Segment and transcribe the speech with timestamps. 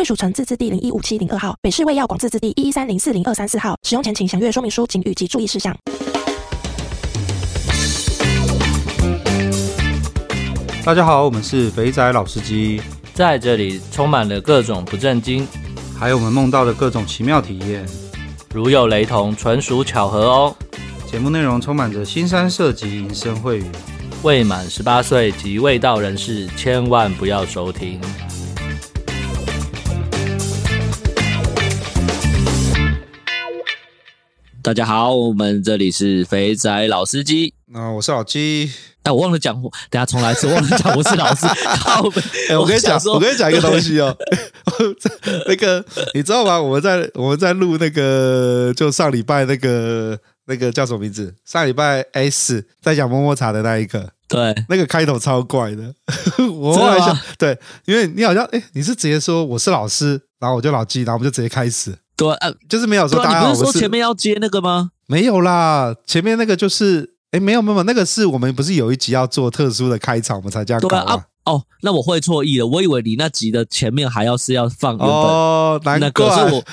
[0.00, 3.76] 卫署城自治地零一五七零二号，北市卫药广自治地一一三零四零二三四号。
[3.82, 5.76] 使用前请详阅说明书、警语及注意事项。
[10.82, 12.80] 大家好，我们是肥仔老司机，
[13.12, 15.46] 在这里充满了各种不正经，
[15.94, 17.86] 还有我们梦到的各种奇妙体验。
[18.54, 20.56] 如有雷同，纯属巧合哦。
[21.12, 23.66] 节目内容充满着新三色及淫声秽语，
[24.22, 28.00] 未满十八岁及未到人士千万不要收听。
[34.70, 37.52] 大家好，我们这里是肥仔老司机。
[37.72, 38.70] 那、呃、我是老鸡。
[39.02, 41.44] 哎，我忘了讲，等下重来一次，忘了讲，我是老师。
[42.48, 44.16] 哎，我跟你讲，我跟你讲一个东西哦。
[45.48, 46.62] 那个你知道吗？
[46.62, 51.34] 我们在我们在录那个，就上礼拜那个那个叫什么名字？
[51.44, 55.92] 上礼拜 S 在讲摸摸茶的那一个，对，那个开头超怪的。
[56.48, 61.92] 我后来想，对，因为你好像哎，你是直接说我是老师，然后我就老鸡，然后我们就直接开始。
[62.20, 64.90] 对，啊，就是没有说大家好，你不是说前面要接那个吗？
[65.06, 71.24] 没有啦，前面那个就是，哎，没有没有，那个是我们不是有一集要做特殊的开场，我们才这样搞啊。
[71.50, 76.64] 哦，那我会错意了，我以为你那集的前面还要是要放原本哦，难怪，可是我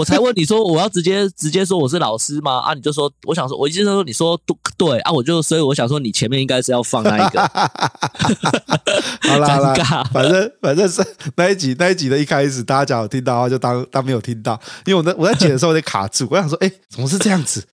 [0.00, 2.58] 我才问你说我要直接直接说我是老师吗？
[2.58, 4.38] 啊，你就说我想说，我意思是说你说
[4.76, 7.40] 对啊，我就所以我想说你前面应该是要放那一个
[9.22, 11.04] 好啦，尴尬，反正反正是
[11.36, 17.64] 那一集那一集的一开始大家讲有听到，就当当没有听到，因为我在我在剪的时候有点卡住，我想说哎，怎么是这样子？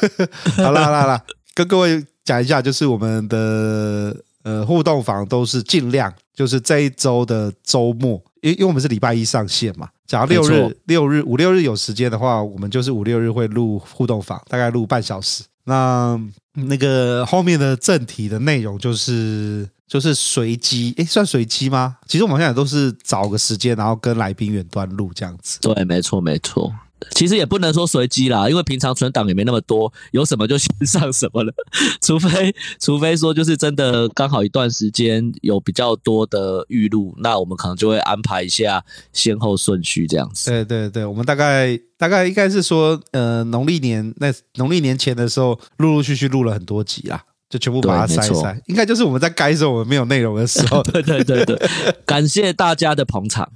[0.58, 1.22] 好啦好啦好啦，
[1.54, 4.14] 跟各位讲一下，就是我们的。
[4.42, 9.88] 呃，互动房都是尽量就是这一周的周末，因因为我们是礼拜一上线嘛。
[10.06, 15.42] 假如六日、六日、五六日有时间的话，我们就是五六日会录互动房，大概录半小时。
[15.64, 16.20] 那
[16.54, 21.96] 那个后面的正题的内容就是就是随机，诶，算随机吗？
[22.06, 25.60] 其实我们现在都是找个时间，然后跟来宾远端录这样子。
[25.60, 26.72] 对，没错，没错。
[27.10, 31.52] 其实也不能说随机啦，因为平常存档也没那么多，有什么就先上什么了。
[32.00, 40.50] 除非除非说就是真的刚好一段时间有比较多的预录，那我们可能就会安排一下先后顺序这样子。
[40.50, 48.62] 对对对，我们大概大概应该是说，呃，农历年那农历年前的时候，陆陆续续录了很多集啦，就全部把它塞一塞。
[48.66, 50.82] 应该就是我们在该说我们没有内容的时候。
[50.82, 51.68] 对对对对，
[52.04, 53.50] 感谢大家的捧场。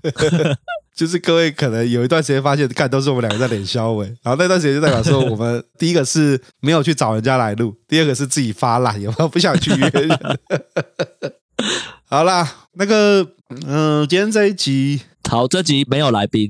[0.97, 10.19] 就是各位可能有一段时间发现，看都是我们两个在脸消委，然后那段时间就代表说，我们第一个是没有去找人家来录，第二个是自己发懒，有没有不想去约人？
[12.07, 13.21] 好啦，那个，
[13.67, 16.49] 嗯、呃，今天这一集，好，这集没有来宾，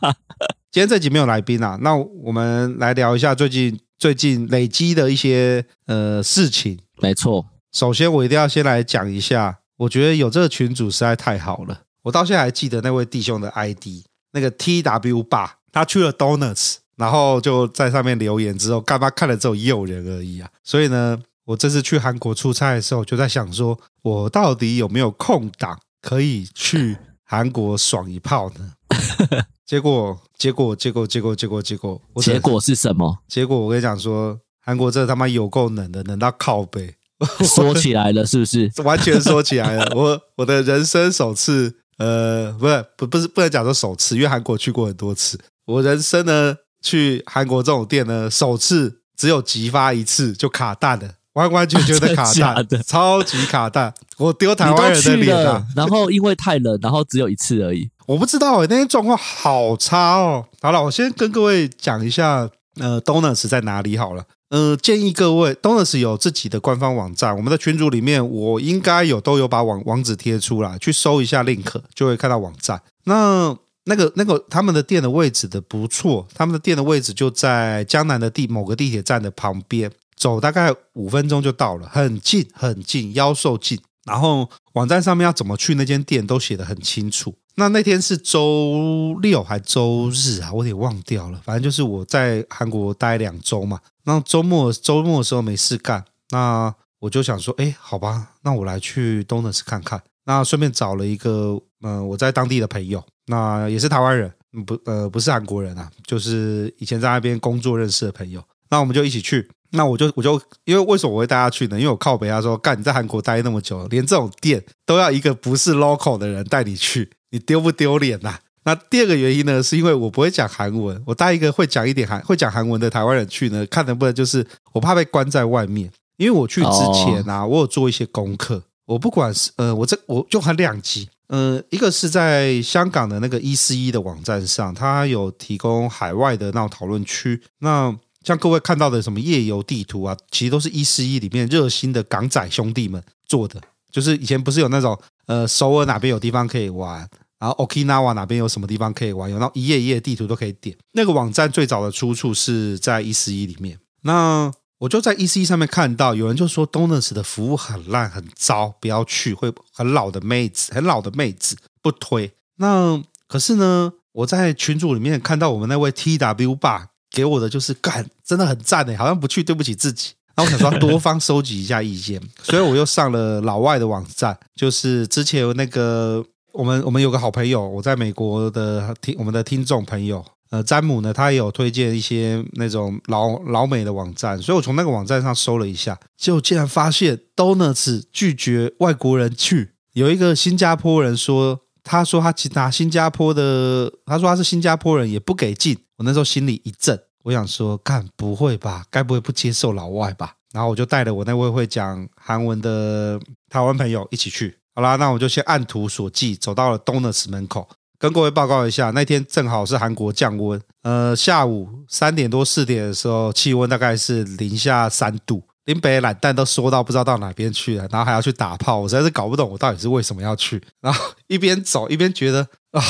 [0.72, 6.78] 今天这集没有来宾啊，那我们来聊一下最近最近累积的一些呃事情。
[7.02, 11.82] 没错，首先我一定要先来讲一下，我觉得有这个群主实在太好了。
[12.04, 20.50] 我到现在还记得那位弟兄的 ID，那个 TW 爸，他去了 Donuts，然后就在上面留言之后，干嘛看了只有诱人而已啊！
[20.62, 26.94] 所以呢，我这次去韩国出差的时候，就在想说，我到底有没有空档可以去
[27.24, 28.72] 韩国爽一炮呢？
[29.64, 33.16] 结果，结果，结果，结果，结果，结果，结果是什么？
[33.26, 36.94] 结果我跟你讲说，韩国这他妈有够冷的，冷到靠背，
[37.42, 38.70] 说起来了是不是？
[38.84, 41.78] 完全说起来了，我我的人生首次。
[41.98, 45.38] 呃，不是，不不是不能讲说首次，因为韩国去过很多次。
[45.66, 53.94] 我人生呢，去韩国这种店呢，首次只有急发一次就卡蛋了，完完全全的 卡蛋，超级卡蛋。
[54.18, 55.64] 我丢台湾人的脸啊！
[55.74, 57.88] 然后因为太冷，然后只有一次而已。
[58.06, 60.44] 我不知道哎，那天状况好差哦。
[60.60, 62.48] 好了，我先跟各位讲一下，
[62.78, 64.24] 呃，Donuts 在哪里好了。
[64.54, 72.80] 呃，建议各位，Donuts 有自己的官方网站，我们的群组里面我应该有都有把网网址贴出来，去搜一下 link 就会看到网站。
[73.06, 73.52] 那
[73.86, 83.76] 那个那个他们的店的位置的不错，他们的店的位置就在江南的地某个地铁站的旁边，走大概五分钟就到了，很近很近，妖兽近。
[84.04, 87.34] 然后网站上面要怎么去那间店都写得很清楚。
[87.56, 90.52] 那那天是周六还周日啊？
[90.52, 91.40] 我给忘掉了。
[91.44, 93.78] 反正就是我在韩国待两周嘛。
[94.04, 100.02] 那周末周末的时候没事干，那我就想说，哎，好吧，那我来去 Donuts 看看。
[100.26, 104.32] 那顺便找了一个嗯、我在当地的朋友，那也是台湾人，
[104.66, 108.42] 不呃不是韩国人啊，就是以前在那边工作认识的朋友。
[108.70, 109.48] 那我们就一起去。
[109.72, 111.78] 那我就我就因为为什么我会带他去呢？
[111.78, 118.36] 因为我靠北他说，干你在韩国待那么久，连这种店都要一个不是 local 的人带你去，你丢不丢脸呐？
[118.62, 125.90] 那第二个原因呢，是因为我不会讲韩文，我带一个会讲一点韩会讲韩文的台湾人去呢，看能不能就是我怕被关在外面。
[126.16, 128.62] 因为我去之前啊，我有做一些功课。
[128.86, 131.08] 我不管是呃，我这我就很两极。
[131.26, 137.42] 呃，一个是在香港的那个一四一的网站上，它有提供海外的那种讨论区。
[137.58, 137.92] 那
[138.22, 143.60] 像各位看到的什么夜游地图啊，其实都是一四一里面热心的港仔兄弟们做的。
[143.90, 147.08] 就是以前不是有那种呃，首尔哪边有地方可以玩，
[147.44, 150.74] 然后 Okinawa 哪边有什么地方可以玩，有那一页一页地图都可以点。
[150.92, 153.78] 那个网站最早的出处是在一四一里面。
[154.04, 162.32] 那我就在 E C 上面看到有人就说 Donuts 的服务很烂很糟，不要去，会很老的妹子，很老的妹子不推。
[162.56, 170.12] 那可是呢，我在群组里面看到我们那位 T W 爸给我的就是干，真的很赞诶，好像不去对不起自己。
[170.34, 176.24] 然后我想说多方收集一下意见，所以我又上了老外的网站，就是之前有那个
[176.54, 180.24] 我们我们有个好朋友，我在美国的听我们的听众朋友。
[180.50, 189.72] 呃，詹姆呢，他也有推荐一些那种老老美的网站，所以我从那个网站上搜了一下，结果竟然发现 Donuts 拒绝外国人去。
[189.94, 195.76] 有一个新加坡人说，他说他拿新加坡的，他说他是新加坡人，也不给进。
[195.96, 198.84] 我那时候心里一震，我想说，干不会吧？
[198.90, 200.34] 该不会不接受老外吧？
[200.52, 203.18] 然后我就带了我那位会讲韩文的
[203.48, 204.56] 台湾朋友一起去。
[204.74, 207.68] 好啦，那我就先按图索骥，走到了 Donuts 门口。
[207.96, 220.60] 跟各位报告一下，那天正好是韩国降温，呃，下午三点多四点的时候，气温大概是零下三度，林北懒蛋都缩到不知道到哪边去了，然后还要去打炮，我实在是搞不懂我到底是为什么要去。
[220.80, 222.82] 然后一边走一边觉得啊，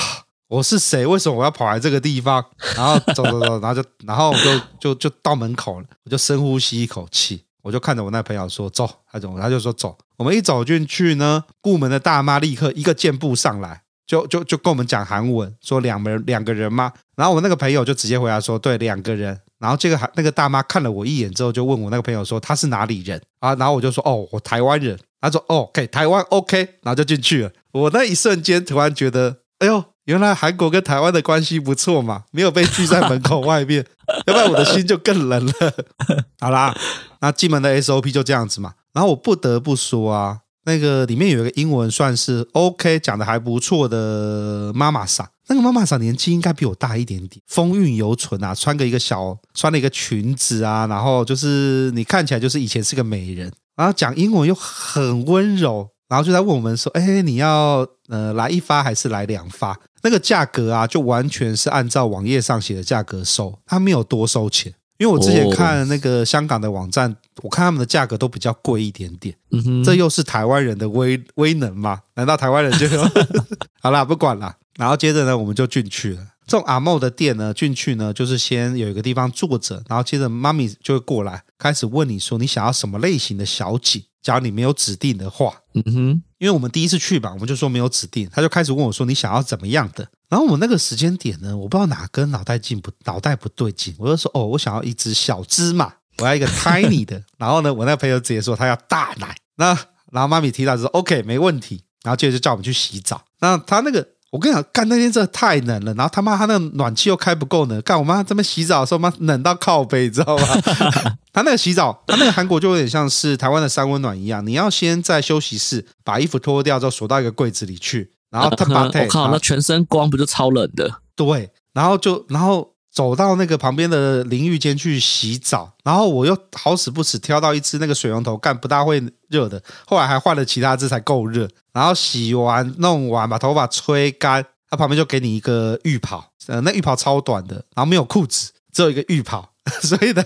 [0.49, 1.07] 我是谁？
[1.07, 2.45] 为什么我要跑来这个地方？
[2.75, 9.97] 然后走走走，然后就然后我就就就到门口了，我就深呼吸一口气，我就看着我那朋友说走，他怎么他就说走。
[10.19, 13.81] 我们一走进去呢，顾门的大妈立刻一个箭步上来。
[14.07, 16.93] 就就就跟我们讲韩文，说两人两个人吗？
[17.17, 19.41] 然后我那个朋友就直接回答说，对，两个人。
[19.59, 23.55] 然后这个那个大妈看了我一眼之后，就问我那个朋友说，他是哪里人啊？
[23.55, 24.99] 然后我就说，哦，我台湾人。
[25.23, 27.51] 他说，哦，OK，台湾 OK，然后就进去了。
[27.73, 33.85] 我那一瞬间突然觉得，哎呦，原来韩国跟台湾的关系不错嘛，没有被拒在门口外面，
[34.27, 35.53] 要不然我的心就更冷了。
[36.41, 36.77] 好啦，
[37.21, 38.75] 那进门的 SOP 就这样子嘛。
[38.93, 40.41] 然后我不得不说啊。
[40.67, 59.77] 那个里面有一个英文算是 OK，讲的还不错的妈妈桑，那个妈妈桑年纪应该比我大一点点，风韵犹存啊，穿个一个小，穿了一个裙子啊，然后就是你看起来就是以前是个美人，然后讲英文又很温柔，然后就在问我们说，哎，你要呃来一发还是来两发？
[60.05, 64.73] 那个价格啊，就完全是按照网页上写的价格收，他没有多收钱。
[64.99, 69.35] 因为我之前看那个香港的网站，哦、我看他们的价格都比较贵一点点。
[69.51, 72.03] 嗯哼，这又是台湾人的威威能吗？
[72.15, 72.87] 难道台湾人就
[73.83, 74.55] 好啦，不管啦。
[74.77, 76.25] 然后接着呢，我们就进去了。
[76.47, 84.05] 这种阿茂的店呢，进去呢，就是先有一个地方坐着，然后接着妈咪就会过来，开始问你说你想要什么类型的小姐。
[84.25, 90.09] 假如你没有指定的话，嗯哼，因为我们第一次去吧，我们就说没有指定，他就开始问我说你想要怎么样的。
[90.29, 97.23] 然后我那个时间点呢，我不知道哪根脑袋进不脑袋不对劲，我就说哦，我想要一只小芝麻，我要一个 tiny 的。
[97.39, 99.37] 然后呢，我那个朋友直接说他要大奶。
[99.57, 99.67] 那
[100.11, 103.23] 然后妈咪提到说 OK 没问题，然后接着就叫我们去洗澡。
[103.41, 104.14] 那他那个。
[104.35, 107.81] 我跟你讲，干那天真的太冷了，然后他妈他那个暖气又开不够呢。
[107.83, 110.45] 干我妈这边洗澡的时候，妈冷到靠背，你知道吗？
[111.33, 120.91] 他那个洗澡，他那个韩国就有点像是台湾的三温暖一样，你要先在休息室把衣服脱掉之后锁到一个柜子里去，然后他把 我靠，那全身光不就超冷的？
[121.15, 122.74] 对，然后就然后。
[122.95, 131.49] 走到那个旁边的淋浴间去洗澡，然后我又好死不死挑到一只那个水龙头，干不大会热的，后来还换了其他只才够热。
[131.73, 139.51] 然后洗完弄完，把头发吹干，他旁边就给你一个浴袍，呃，那浴袍超短的，然后没有裤子，只有一个浴袍。
[139.83, 140.23] 所以呢，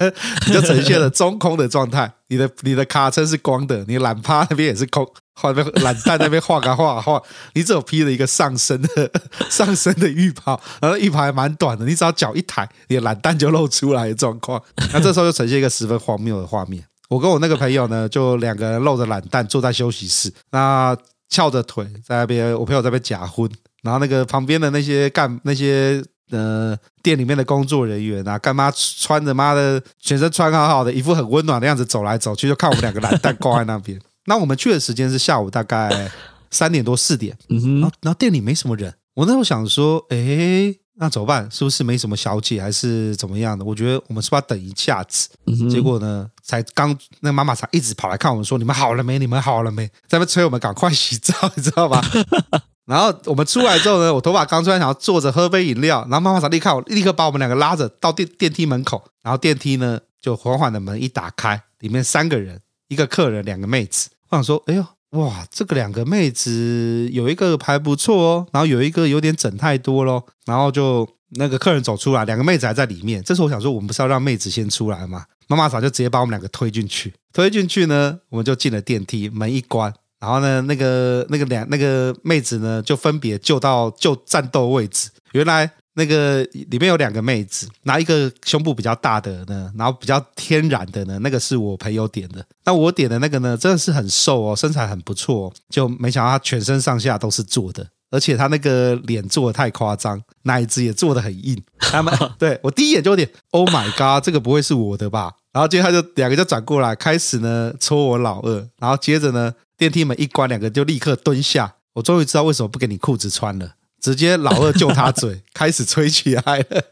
[0.48, 2.12] 你就呈现了中空的状态。
[2.28, 5.06] 你的你的卡称是光的，你懒趴那边也是空，
[5.40, 7.22] 画那懒蛋那边画个画画。
[7.54, 9.10] 你只有披了一个上身的
[9.48, 14.62] 上身的浴袍，然后浴袍还蛮短的，你只要脚一抬，你的懒蛋就露出来的状况。
[14.92, 16.84] 那这时候就呈现一个十分荒谬的画面。
[17.08, 20.96] 我跟我那个朋友呢，就两个人露着懒蛋坐在休息室，那
[21.28, 23.50] 翘着腿在那边，我朋友在那边假婚，
[23.82, 26.04] 然后那个旁边的那些干那些。
[26.30, 33.98] 呃，店里面的工作人员啊，干妈穿着妈的全身穿好好的，一副很温暖的样子走来走去，就看我们两个懒蛋挂在那边。
[34.26, 36.10] 那我们去的时间是下午大概
[36.50, 41.48] 三点多四点，嗯哼，然后然后店里没什么人，我那时候想说，哎，那怎么办？
[41.50, 43.64] 是不是没什么小姐，还是怎么样的？
[43.64, 45.28] 我觉得我们是不是要等一下子？
[45.46, 49.18] 嗯结果呢，才刚那妈妈才一直跑来看我们说，你们好了没？
[49.18, 49.90] 你们好了没？
[50.08, 52.02] 在那催我们赶快洗澡，你知道吧？
[52.88, 64.08] 然后 我们出来之后呢，我头发刚出来，想要坐着喝杯饮料，然后妈妈才立刻立刻把我们两个拉着到电电梯门口，然后电梯呢就缓缓的门一打开，里面三个人，一个客人，两个妹子。
[64.30, 64.84] 我想说，哎呦。
[65.12, 73.22] 哇，这个两个妹子有一个还不错哦，然后有一个有点整太多咯，然后就那个客人走出来，两个妹子还在里面。
[73.24, 75.24] 这时候我想说，我们不是要让妹子先出来吗？
[75.46, 85.70] 妈妈嫂就直接把我们两个推进去，推进去呢，我们就进了电梯，门一关，然后呢，那个那个两那个妹子呢，就分别就到就战斗位置，原来。
[85.94, 92.44] 那个里面有两个妹子，拿一个胸部比较大的呢，然后比较天然的呢，那个是我朋友点的。
[92.64, 101.60] 那我点的那个呢，真的是很瘦哦，身材很不错哦，就没想到她全身上下都是做的，而且他那个脸做的太夸张，奶子也做的很硬。
[101.80, 105.32] 他们对我第一眼就有点，Oh my god，这个不会是我的吧？
[105.52, 111.76] 然后接着他就两个就转过来，开始呢抽我老二，然后接着呢电梯门一关，两个就立刻蹲下。
[111.94, 113.76] 我终于知道为什么不给你裤子穿了。
[114.00, 116.82] 直接老二就他嘴 开始吹起来了，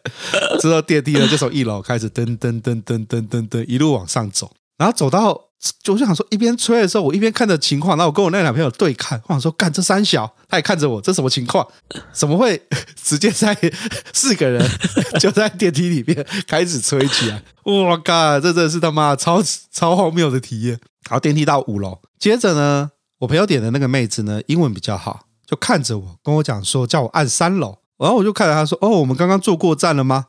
[0.61, 5.46] 之后电梯呢就从一楼开始噔噔噔噔噔噔噔一路往上走，然后走到
[5.83, 11.67] 就我就想说一边吹的时候，我一边看着情况，然后我跟我那个男朋友对看，我想说干这三小，他也看着我，这什么情况？
[12.13, 12.61] 怎么会
[13.03, 13.57] 直接在
[14.13, 14.65] 四个人
[15.19, 17.43] 就在电梯里面开始吹起来？
[17.65, 20.79] 我靠，这真的是他妈超超荒谬的体验。
[21.09, 25.27] 然后电梯到五楼，接着呢，我朋友点的那个妹子呢，英文比较好。
[25.47, 27.79] 就看着我，跟我讲说，叫我按三楼。
[27.99, 30.27] 然后我就看着他说：“哦，我们刚刚坐过站了吗？”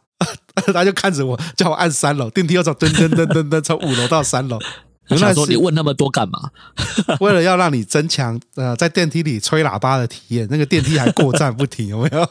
[0.72, 2.30] 他就看着我，叫我按三楼。
[2.30, 4.60] 电梯又从噔噔噔噔噔从五楼到三楼。
[5.10, 6.52] 我想说，你问那么多干嘛？
[7.22, 10.48] 为了要让你增强呃在电梯里吹喇叭的体验。
[10.50, 12.30] 那个电梯还过站不停， 有没有？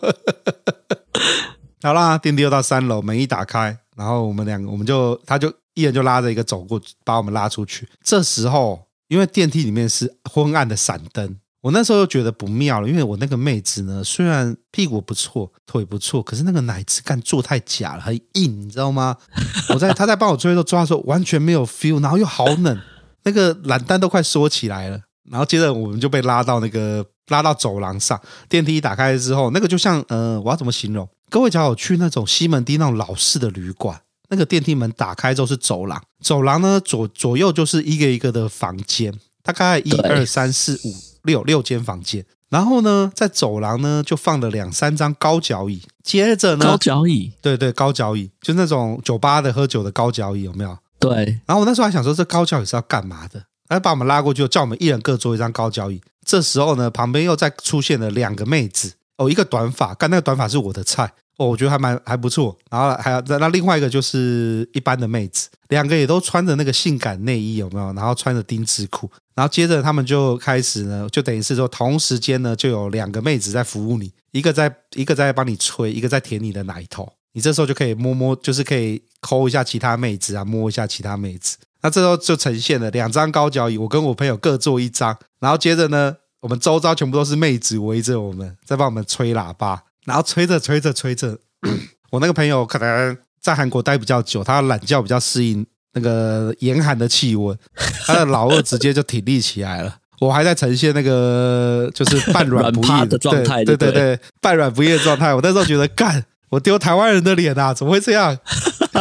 [1.82, 7.88] 好啦，电梯又到三楼，门一打开，然后我们两个，我们就他就一人就拉着一个走过，把我们拉出去。
[8.02, 11.36] 这时候，因为电梯里面是昏暗的闪灯。
[11.66, 19.16] 我那时候又觉得不妙了，因为我那个妹子呢，虽然屁股不错，腿不错，可是那个奶子干做太假了，很硬，你知道吗？
[19.70, 22.80] 我在她在帮我追的时候抓的时候完全没有 feel，然后又好冷，
[23.24, 25.00] 那个懒蛋都快缩起来了。
[25.28, 31.08] 然后接着我们就被拉到那个拉到走廊上，电梯一打开之后，那个就像呃，我要怎么形容？
[31.30, 40.94] 各位，假如去那种西门町那种老式的旅馆，那个电梯门打开之后是走廊，走廊呢左左右就是一个一个的房间，大概一二三四五。
[41.26, 50.78] 六六间房间，然后呢，在走廊呢就放了两三张高脚椅，接着呢，高脚椅，对对，高脚椅，就那种酒吧的喝酒的高脚椅，有没有？
[50.98, 51.38] 对。
[51.44, 53.42] 然后我那时候还想说，这高脚椅是要干嘛的？
[53.68, 56.00] 他把我们拉过去，叫我们一人各坐一张高脚椅。
[56.24, 62.56] 这时候呢，旁边又再出现了两个妹子，哦，一个短发，干那个短发是我的菜，哦，我觉得还蛮还不错。
[62.70, 67.92] 然后还有那那另外一个就是一般的妹子，两个也都穿着那个性感内衣，有没有？
[67.92, 69.10] 然后穿着丁字裤。
[69.34, 77.12] 然后接着他们就开始呢，就等于是说同时间呢，就有两个妹子在服务你，一个在一个在帮你吹，一个在舔你的奶头。
[77.32, 81.58] 你这时候就可以摸摸，就是可以抠一下其他妹子啊，摸一下其他妹子。
[81.82, 85.14] 那这时候就呈现了两张高脚椅，我跟我朋友各坐一张。
[85.38, 89.82] 然后接着呢，我们周遭全部都是妹子围着我们，在帮我们吹喇叭。
[90.06, 91.38] 然后吹着吹着吹着，
[92.10, 95.66] 我那个朋友可能在韩国待比较久，他懒觉比较适应。
[95.98, 97.58] 那个严寒的气温，
[98.06, 99.96] 他的老二直接就挺立起来了。
[100.20, 105.32] 我还在呈现那个就是半软 不硬的状态，对对对，半软不硬的状态。
[105.34, 108.36] 我那时候觉得干，我丢台湾人的脸啊，怎么会这样？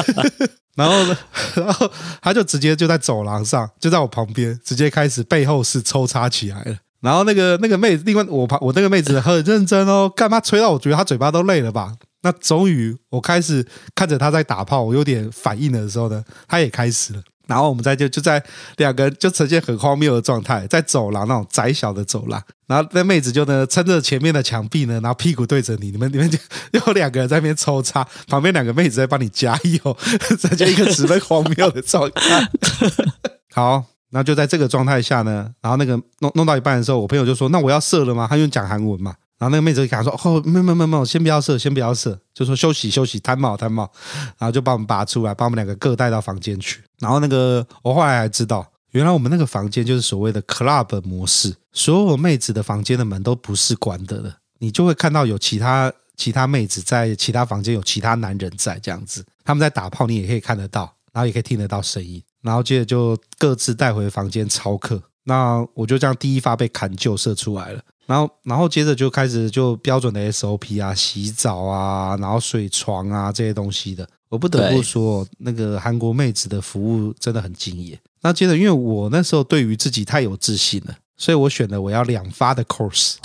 [0.77, 1.17] 然后呢，
[1.55, 6.77] 然后他就直接就在走廊上，就在我旁边，直接开始背后是抽插起来了。
[7.05, 11.93] 然后那个那个妹子，另外我旁我那个妹子很认真哦，干嘛吹到我觉得她嘴巴都累了吧？
[12.23, 17.21] 那终于，我开始看着她在打炮，我有点反应的时候呢，她也开始了。
[17.47, 18.43] 然后我们在就就在
[18.77, 22.41] 两个人就呈现很荒谬的状态，在走廊那种窄小的走廊。
[22.65, 26.39] 然后那妹子就呢撑着前面的墙壁呢，然后屁股对着你，你们 你们就
[26.71, 29.97] 有两个人在那边抽插，旁边两个妹子在帮你加油，
[30.41, 32.49] 这就一个十分荒谬的状态。
[33.53, 33.85] 好，
[34.15, 39.13] 那就在这个状态下呢，然后那个弄弄到一半的时候，我朋友就说：“那我要射了吗？”他用讲韩文嘛。
[39.37, 43.91] 然后那个妹子就跟他说：“哦，没有没有没有，先不要射，先不要射，就说休息休息，摊帽摊帽。”
[44.39, 46.81] 然后就把我们拔出来，把我们两个各带到房间去。
[46.99, 62.23] 然后那个我后来还知道，原来我们那个房间就是所谓的 club 模式，所有妹子的房间的门都不是关的了，你就会看到有其他其他妹子在其他房间，有其他男人在这样子，他们在打炮，你也可以看得到，然后也可以听得到声音。
[62.45, 65.01] 然后接着就各自带回房间操课。
[65.23, 67.81] 那我就这样第一发被砍就射出来了。
[68.05, 74.07] 然后，然后接着就开始就标准的 SOP 啊，洗澡啊，然后睡床啊这些东西的。
[74.29, 77.99] 我不得不说，那个韩国妹子的服务真的很敬业。
[78.21, 83.15] 那接着，因为我那时候对于自己太有自信了，所以我选了我要两发的 course。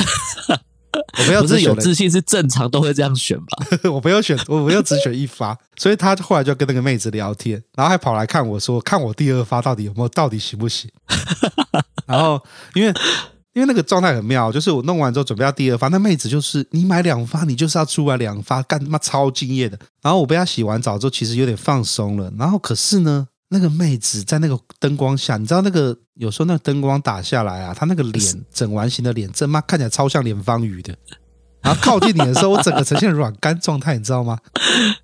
[1.18, 3.78] 我没有只不是有自信是正常都会这样选吧？
[3.90, 10.90] 我没有选，我没有只选一发，所以他后来就跟那个妹子聊天，然后还跑来看我说，看我第二发到底有没有，到底行不行？
[12.06, 12.42] 然后
[12.74, 12.92] 因为。
[13.52, 19.76] 因为那个状态很妙，就是我弄完之后准备要第二发，那妹子就是你买两发，你就是要出来两发，干他妈超敬业的。
[20.00, 22.32] 然后我被他洗完澡之后，其实有点放松了。
[22.38, 30.96] 然后可是呢，那个妹子在那个灯光下，你知道那个有时候那个灯光打下来啊，她那个脸整完形的脸，真妈看起来超像脸方鱼的。
[31.60, 34.38] 然后靠近你的时候，我整个呈现软干状态，你知道吗？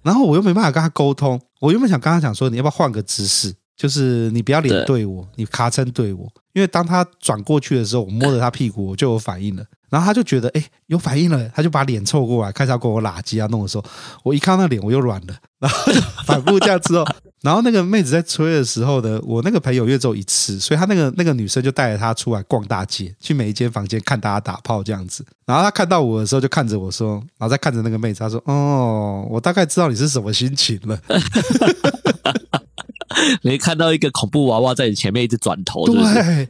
[0.02, 3.54] 然后我又没办法跟她沟通，我原本想跟她讲说，你要不要换个姿势？
[3.76, 9.62] 就是你不要脸对我，你卡称对我，因为当她转过去的时候，我摸着她屁股，我就有反应了。
[9.90, 13.84] 然后她就觉得哎，有反应了，她就把脸凑过来，开始要跟我拉机啊弄的时候，
[14.22, 17.04] 我一看到那脸我又软了，然后就反复这样之后，
[17.42, 25.24] 然后那个妹子在吹的时候呢，我那个朋友约走一次，所以他那个那个女生就带着他出来逛大街，去每一间房间看大家打炮这样子。
[25.44, 30.98] 然后他看到我的时候，就看着我说，然后再看着那个妹子，他说：“哦，我大概知道你是什么心情了。
[33.42, 36.14] ”你看到一个恐怖娃娃在你前面一直转头是不是？
[36.14, 36.48] 对，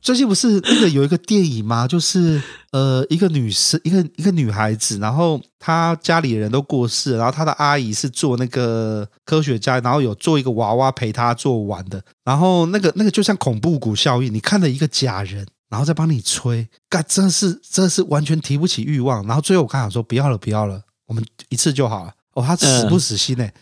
[0.00, 1.86] 最近不是那个有一个电影吗？
[1.86, 2.40] 就是
[2.70, 22.12] 呃，一个女生，一个一个女孩子，然后她家里人都过世，然后她的阿姨是做那个科学家，然后有做一个娃娃陪她做玩的，然后那个那个就像恐怖谷效应，你看了一个假人，然后再帮你吹，干，真的是真的是完全提不起欲望，然后最后我刚想说不要了，不要了，我们一次就好了。
[22.34, 23.52] 哦，他死不死心哎，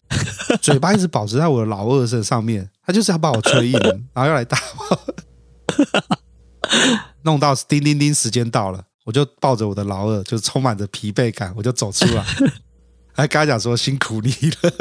[0.60, 3.80] 嘴巴一直保持在我的老二身上面，他就是要把我吹硬，
[4.12, 5.14] 然后要来打我，
[7.26, 12.24] 弄到叮叮叮，时间到了，我就抱着我的老二，就充满着疲惫感，我就走出来，
[13.12, 14.72] 还跟他讲说辛苦你了，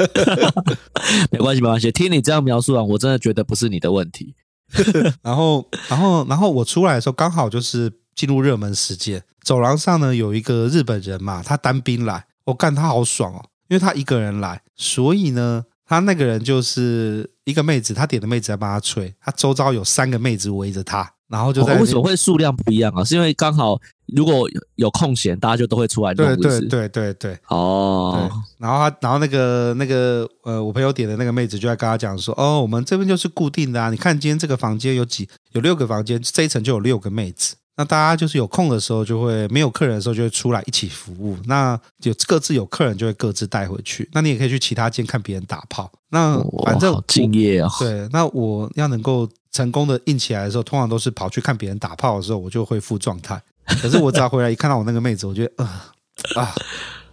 [1.30, 4.34] 没关系没关系，听你这样描述啊，我真的觉得不是你的问题。
[5.22, 13.44] 然后然后然后我出来的时候刚好就是进入热门时间，走廊上呢有一个日本人嘛，他单兵来，我干他好爽哦。
[13.68, 23.02] 因为他一个人来，所以呢，他那个人就是一个妹子，他点的妹子在帮他吹，他周遭有三个妹子围着他，然后就在、哦、为什么会数量不一样啊？
[23.02, 23.78] 是因为刚好
[24.14, 37.56] 如果有空闲，大家就都会出来弄，对对对对对，哦对，然后他，然后那个那个呃，我朋友点的那个妹子就在跟他讲说，哦，我们这边就是固定的啊，你看今天这个房间有几，有六个房间，这一层就有六个妹子。
[37.78, 41.36] 那大家就是有空的时候，就会没有客人的时候，就会出来一起服务。
[41.44, 44.08] 那有各自有客人，就会各自带回去。
[44.14, 45.92] 那你也可以去其他间看别人打炮。
[46.08, 47.68] 那反正好敬业哦。
[47.78, 53.40] 对，那我要能够成功的硬起来的时候，通常都是跑去看别人打炮的时候，我就恢复状态。
[53.80, 55.92] 可是我只要回来一看到我那个妹子，我觉得 啊
[56.34, 56.54] 啊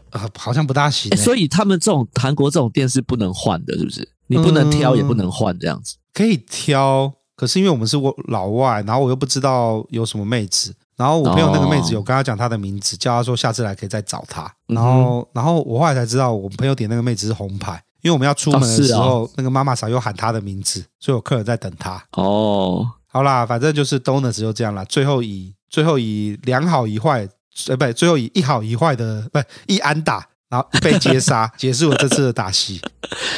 [0.10, 1.15] 啊，好像不大行、欸。
[1.15, 4.08] 所以他们这种韩国这种店是不能换的，是不是？
[4.27, 7.13] 你不能挑，也不能换，这样子、嗯、可以挑。
[7.36, 14.53] 可是因为我们是我老外，然后我又不知道有什么妹子，然后我朋友那个妹子有跟他讲她的名字，叫他说下次来可以再找他。
[14.67, 22.03] 然后，然后我后来才知道，我朋友点那个妹子是红牌，因为我们要出门的时候，那个妈妈桑又喊他的名字，所以我客人在等他。
[22.11, 24.85] 哦，好啦，反正就是 Donuts 就这样啦。
[24.85, 27.27] 最后以最后以两好一坏，
[27.67, 32.79] 呃，不，最后以一好一坏的，不一安打，然后被接杀， 结束了这次的打席。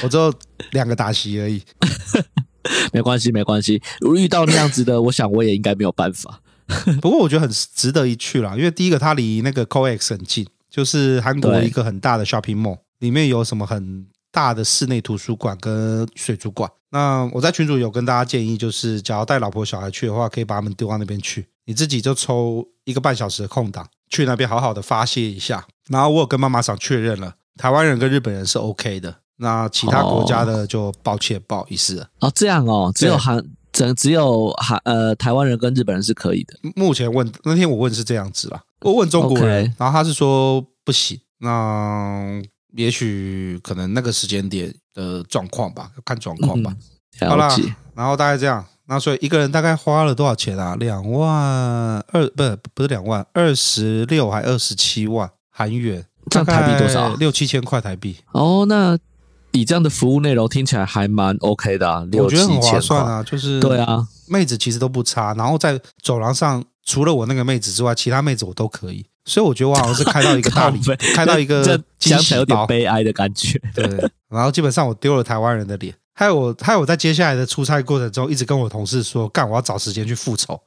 [0.03, 0.33] 我只有
[0.71, 1.61] 两个打席而已。
[2.91, 3.79] 没关系，没关系。
[3.99, 6.41] 如果遇到那样子的， 我想我也应该没有办法。
[6.99, 16.69] 不过我觉得很值得一去啦，因为第一个它离那个 COEX 很近，就是韩国一个很大的 shopping mall，里面有什么很大的室内图书馆跟水族馆。
[16.89, 25.65] 那我在群主有跟大家建议，就是假如带老婆小孩去的话，可以把他们丢到那边去，你自己就抽一个半小时的空档去那边好好的发泄一下。
[25.87, 29.15] 然后我有跟妈妈桑确认了，台湾人跟日本人是 OK 的。
[29.37, 32.09] 那其他国家的就抱歉，不好意思了。
[32.19, 36.53] 哦，这样哦，只有韩，只只有韩呃台湾人跟日本人是可以的。
[36.75, 41.19] 目前问那天我问是这样子啦，我问中国人，然后他是说不行。
[41.39, 42.41] 那
[42.75, 46.75] 也许可能那个时间点的状况吧，看状况吧。
[47.21, 47.55] 嗯、好啦，
[47.95, 48.63] 然后大概这样。
[48.87, 50.75] 那所以一个人大概花了多少钱啊？
[50.75, 51.33] 两万
[52.11, 57.15] 二，不是不是两万，二十六还二十七万韩元，这样台币多少？
[57.15, 58.17] 六七千块台币。
[58.31, 58.97] 哦，那。
[59.51, 70.79] 以这样的服务内容听起来还蛮 OK 的啊，我觉得很划算啊，就是对啊，妹子其实都不差，然后在走廊上除了我那个妹子之外，其他妹子我都可以，所以我觉得我好像是开到一个大礼，
[71.15, 71.63] 开到一个
[71.97, 73.59] 惊喜包，有点悲哀的感觉。
[73.73, 73.83] 对，
[74.29, 80.61] 然后基本上我丢了台湾人的脸，还有我还有我在接下来的出差过程中，一直跟我同事说，干我要找时间去复仇。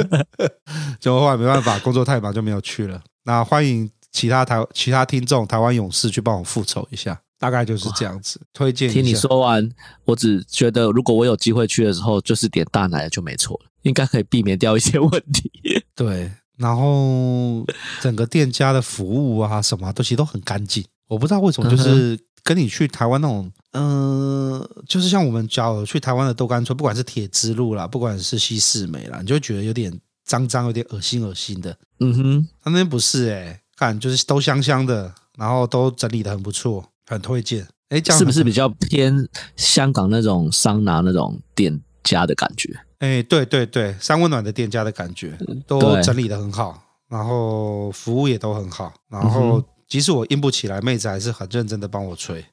[1.00, 3.02] 结果后来没办法，工作太忙就没有去了。
[3.24, 8.40] 那欢迎其他台其他听众台湾勇士去帮我复仇一下，大概就是这样子。
[8.52, 8.90] 推荐。
[8.90, 9.68] 听你说完，
[10.04, 15.50] 我只觉得如果我有机会去的时候，就是点大奶就没错了，应该可以避免掉一些问题。
[15.94, 17.64] 对，然后
[18.00, 20.84] 整个店家的服务啊什么都其实都很干净。
[21.08, 22.18] 我不知道为什么就是。
[22.46, 29.92] 跟你去台湾那种，嗯、呃，就是像我们假如去台湾的豆干村，不管是铁之路啦，不管是西四美啦，你就觉得有点
[30.24, 31.76] 脏脏，有点恶心恶心的。
[31.98, 37.66] 嗯哼，他那边不是诶、欸，看就是都香香的，然后都整理的很不错，很推荐。
[37.88, 42.70] 诶，这样是不是比较偏香港那种桑拿那种店家的感觉？
[43.00, 49.58] 哎，对对对，三温暖的店家的感觉，都整理的很好，然后服务也都很好，然后。
[49.58, 52.44] 嗯即使我硬不起来，妹子还是很认真的帮我吹。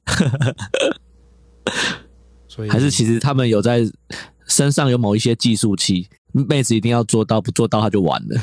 [2.47, 3.81] 所以还是其实他们有在
[4.47, 8.39] 身上有某一些计数器，妹子一定要做到，不做到他就完了。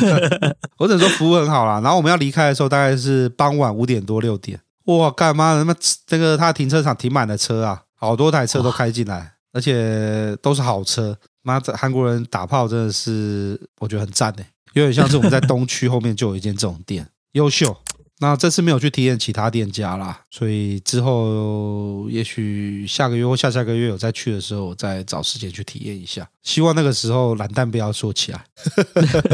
[0.76, 1.80] 我只能说服务很好啦。
[1.80, 4.60] 然后我们要离开的时候大概是傍晚五点多六点。
[4.84, 5.54] 哇，干嘛？
[5.54, 5.74] 他妈
[6.06, 11.18] 这个他停车场停满了车啊，好多台车都开进来，而且都是好车。
[11.42, 17.76] 妈，这韩国人打炮真的是我觉得很赞诶，有点像是我们在东区后面就有一间这种店， 优秀。
[18.20, 26.28] 那这次没有去体验其他店家啦，所以之后也许下个月或下下个月有再去的时候，我再找时间去体验一下。
[26.44, 28.44] 希望那个时候懒蛋不要说起来。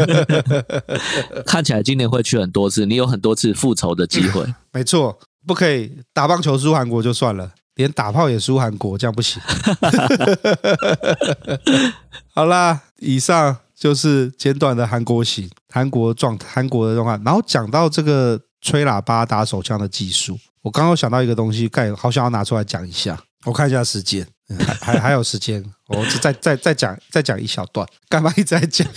[1.45, 4.47] 看起来今年会去很多次，你有很多次复仇的机会。
[4.73, 9.43] 没错，不可以打棒球输韩国就算了，连打炮也输韩国，这样不行。
[12.35, 17.23] 好啦，以上就是简短的韩国行，韩国状态，韩国的状况。
[17.25, 18.41] 然后讲到这个。
[18.65, 23.23] 吹喇叭打手枪的技术，我刚刚想到一个东西，盖好想要拿出来讲一下。
[23.45, 24.27] 我看一下时间，
[24.59, 28.89] 还还还有时间，我再再再讲再讲一小段，干嘛一直在讲？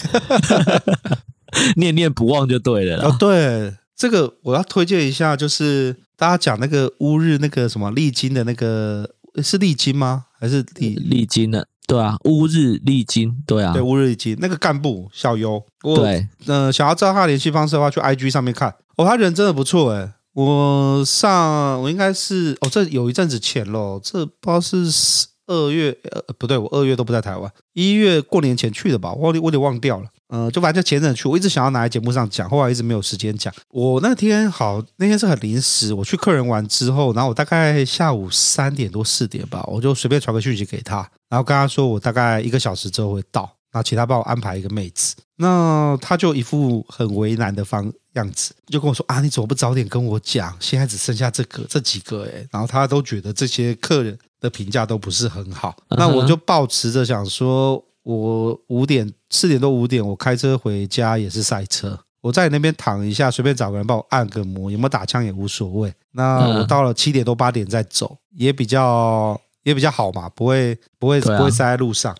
[1.75, 3.03] 念念不忘就对了。
[3.03, 9.09] 哦，对，这个我要推荐一下，就是大家讲那个乌日那个什么丽晶的那个
[9.43, 10.25] 是丽晶吗？
[10.39, 11.67] 还是丽丽晶的？
[11.87, 18.75] 对啊，乌日丽晶，对啊，对乌日丽晶那个干部小优，对，嗯、呃，想要知道他的联系方式的话，去 IG 上面看。
[18.97, 30.09] 哦，他人真的不错诶，我上我应该是哦，这有一阵子前咯，这不知道是二月呃不对，我二月都不在台湾，一月过年前去的吧，我我有点忘掉了。
[30.29, 33.53] 嗯、呃，就反正就前阵去，我一直想要拿来节目上讲，后来一直没有时间讲。
[33.69, 40.97] 我那天好，那天是很临时，我去客人完之后，然后我大概下午三点多四点吧，我就随便传个讯息给他，
[41.29, 43.49] 然后跟他说我大概一个小时之后会到。
[43.69, 50.55] 然后其他帮我安排一个妹子，那他就一副很为难的方样子，就跟我说啊，你怎么不早点跟我讲？
[50.59, 55.75] 现在只剩下这个这几个诶，然后他都觉得这些客人的评价都不是很好。
[55.89, 57.83] 那我就抱持着想说，
[58.15, 65.93] 我五点四点多五点，我开车回家也是塞车，我在你那边躺一下，随便找个人帮我按个摩，有没有打枪也无所谓。
[66.11, 69.39] 那我到了七点多八点再走，也比较。
[69.63, 72.15] 也比较好嘛，不会不会、啊、不会塞在路上。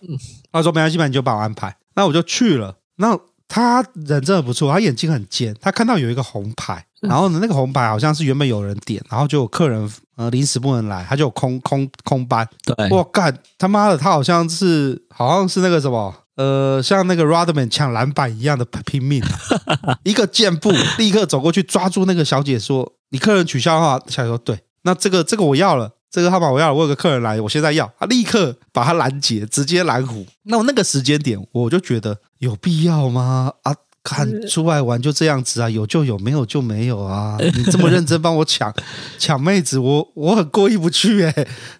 [0.52, 1.74] 他说没关系，你就帮我安排。
[1.94, 2.76] 那我就去了。
[2.96, 3.18] 那
[3.48, 5.56] 他人真的不错，他眼睛很尖。
[5.60, 12.46] 他看到有一个红牌，然后呢，那个红牌好像是原本有人点，然后就有客人呃临时不能来，他就有空空空班。
[12.64, 19.22] 对，我干他妈的，他好像是好像是那个什么呃，像那个 Rodman 抢篮板一样的拼命，
[20.04, 30.26] 一个箭步立刻走过去抓住那个小姐说：“你客人取消的话，小姐说对，那这个这个我要了。”这个号码我要，我有个客人来，我现在要，他立刻把他拦截，直接拦胡。
[30.44, 33.52] 那我那个时间点，我就觉得有必要吗？
[33.62, 37.36] 啊，看出来玩就这样子啊，有就有，没有就没有啊。
[37.54, 38.72] 你这么认真帮我抢
[39.18, 41.32] 抢妹子，我我很过意不去哎。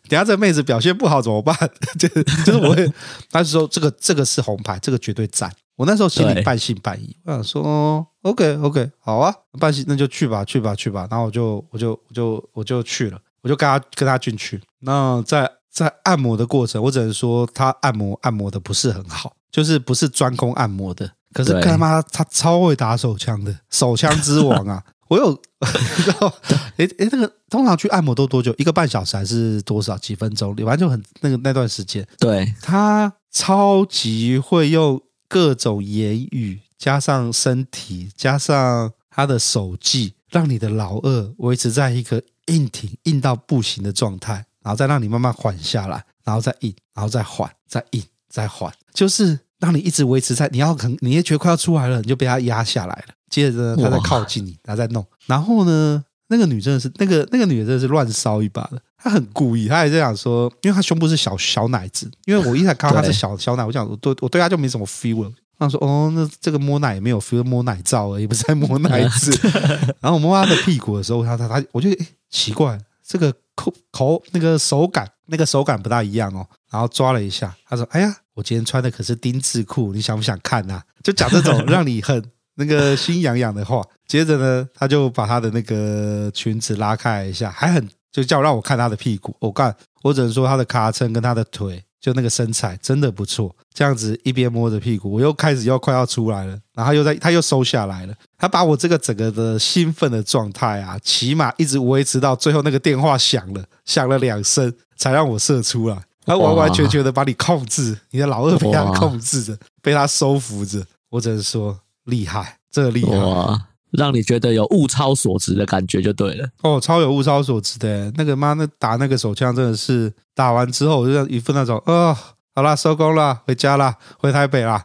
[0.09, 1.57] 等下这妹子表现不好怎么办？
[1.99, 2.07] 就
[2.45, 2.93] 就是我会，
[3.31, 5.51] 他是说这个这个是红牌，这个绝对赞。
[5.77, 11.07] 我那时候心里半信半疑，我想说 OK OK 好啊，半信那就去吧去吧去吧。
[11.11, 13.19] 然后我就我就我就我就去了。
[13.43, 21.13] 我就跟他跟他进去，那在在按摩的过程，我只能说他按摩按摩的不是很好，就是不是专攻按摩的。
[21.33, 24.83] 可是干妈他超会打手枪的，手枪之王啊！
[25.09, 26.35] 我有， 你知道，
[26.79, 28.55] 哎哎，那个通常去按摩都多久？
[28.59, 29.97] 一个半小时还是多少？
[29.99, 30.55] 几分钟？
[30.57, 32.07] 反正就很那个那段时间。
[32.19, 42.23] 对，他超级会用各种言语，加上身体，加上他的手技，让你的老二维持在一个。
[42.49, 53.15] 硬挺硬到不行的状态，然后再让你慢慢缓下来，然后再硬，然后再缓，再硬，再缓，就是让你一直维持在你要可能你也觉得快要出来了，你就被他压下来了。
[53.31, 65.31] 接着呢，他再靠近你，他再弄，然后呢，那个女真的是那个那个女的真的是乱烧一把的，她很故意，她还在想说，因为她胸部是小小奶子，因为我一开始看到她是小小奶，我想我对我对她就没什么 feel 了。
[65.59, 69.31] 她说哦，那这个摸奶也没有 feel，摸奶罩而已，不是在摸奶子。
[70.01, 76.47] 然后我摸他的屁股的时候，他他他，我觉得诶奇怪，这个口口那个手感那个手感不大一样哦。
[76.71, 80.81] 然后抓了一下，他说哎呀，我今天穿的可是丁字裤，你想不想看呐？
[81.03, 82.23] 就讲这种让你很。
[82.61, 89.33] 那个心痒痒的话，接着呢，他就把他的那个裙子拉开一下，还很就叫让我看他的屁股。
[89.39, 93.55] 我干，我只能说他的卡称跟他的腿，就那个身材真的不错。
[93.73, 98.15] 这样子一边摸着屁股，我又开始又快要出来了，然后又在他又收下来了。
[98.37, 105.99] 他把我这个整个的兴奋的状态啊，起码一直维持到最后那个电话响了，响了两声才让我射出来。
[106.25, 110.85] 他完完全全的把你控制，你的老二被他控制着，被他收服着。
[111.11, 111.79] 我只能说。
[112.09, 113.67] 厉害，这个厉害哇！
[113.93, 116.49] 让你觉得有物超所值的感觉就对了。
[116.63, 118.13] 哦，超有物超所值的。
[118.17, 122.17] 那个妈，那打那个手枪真的是打完之后，我就一副那种，哦，
[122.55, 124.85] 好啦，收工啦，回家啦，回台北啦。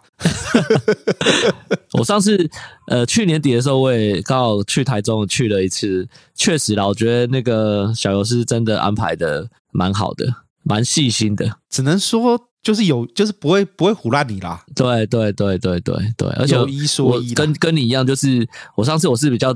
[1.93, 2.49] 我上次
[2.87, 10.25] 呃去年底的时候，我也刚好去台中去了一次，确实啦，我觉得那个小游是真的安排的蛮好的，
[10.63, 12.49] 蛮细心的，只能说。
[12.63, 14.63] 就是有，就是不会不会唬烂你啦。
[14.73, 18.47] 对对对对对对，而且有一说一，跟跟你一样，就是
[18.77, 19.53] 我上次我是比较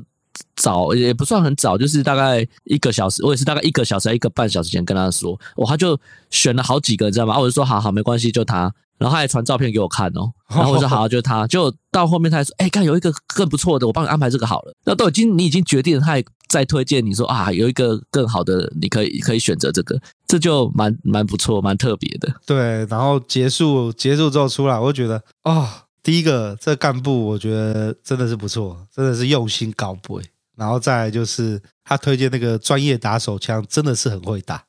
[0.58, 5.98] 早，也不算很早，就是大概一个小时，我也是大概一个小时、一个半小时前跟他说，我他就
[6.32, 7.40] 选了好几个，你知道吗？
[7.40, 8.74] 我就说好好没关系，就他。
[8.98, 11.46] 然后他还传照片给我看哦， 然后我说好，就是他。
[11.48, 14.74] 就到后面他还说，哎，看有一个更不错的，我帮你安排这个好了。
[14.86, 22.34] 那都已经你已经决定了，他还再推荐你说啊，有一个更好的，你可以可以选择这个，这就蛮蛮不错，蛮特别的。
[22.46, 25.68] 对，然后结束结束之后出来，我就觉得哦，
[26.02, 30.24] 第一个这干部我觉得真的是不错，真的是用心搞鬼。
[30.56, 34.64] 然后再来就是他推荐那个专业打手枪，真的是很会打，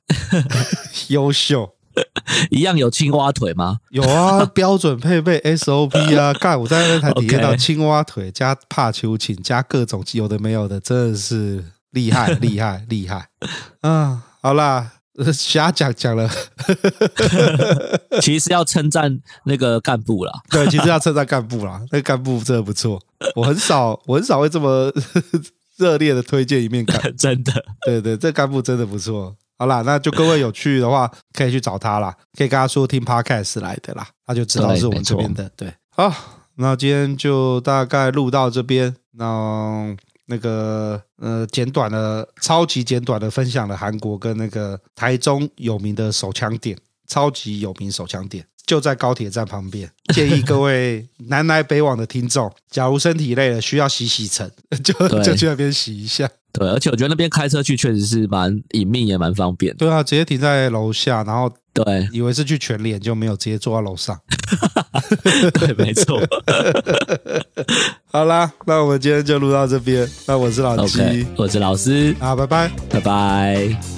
[1.09, 1.71] 优秀。
[2.51, 3.79] 一样有青蛙腿吗？
[3.91, 6.33] 有啊，标准配备 SOP 啊！
[6.41, 13.29] 干，我在那台体验到青蛙腿加帕秋琴加各种有的没有的，真的是厉害厉害 厉害！
[13.81, 14.93] 啊，好啦，
[15.33, 16.31] 瞎讲讲了，
[18.21, 20.33] 其实要称赞那个干部啦。
[20.51, 23.01] 对，其实要称赞干部啦，那个干部真的不错。
[23.35, 24.93] 我很少，我很少会这么
[25.79, 27.53] 热烈的推荐一面干， 真的。
[27.87, 29.35] 对对，这干部真的不错。
[29.59, 35.51] 好啦，那就各位有去的话， 可以去找他啦，可以跟他说听 Podcast 来的啦，他就知道是我们这边的。
[35.57, 36.13] 对，好，
[36.57, 38.95] 那今天就大概录到这边。
[39.13, 49.91] 那那个呃，简短的、超级简短的分享了韩国跟那个台中有名的手枪店，超级有名手枪店就在高铁站旁边。
[50.15, 54.49] 建议各位南来北往的听众， 假如身体累了需要洗洗尘，
[54.85, 56.29] 就就去那边洗一下。
[56.53, 59.75] 对，而且我觉得那边开车去确实是蛮隐秘，也蛮方便。
[59.77, 64.19] 对啊，直接停在楼下，然后对，以为是去全脸，就没有直接坐到楼上。
[65.55, 66.21] 对，没错。
[68.13, 70.09] 好啦，那我们今天就录到这边。
[70.27, 73.98] 那我是老七，我是老师，好，拜拜，拜拜。